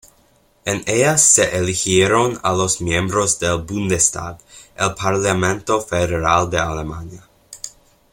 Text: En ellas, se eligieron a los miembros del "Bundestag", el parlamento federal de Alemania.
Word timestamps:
En 0.65 0.81
ellas, 0.87 1.21
se 1.21 1.55
eligieron 1.59 2.39
a 2.41 2.53
los 2.53 2.81
miembros 2.81 3.37
del 3.37 3.61
"Bundestag", 3.61 4.39
el 4.75 4.95
parlamento 4.95 5.79
federal 5.79 6.49
de 6.49 6.57
Alemania. 6.57 7.23